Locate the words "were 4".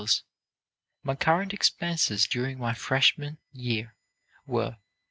4.47-4.77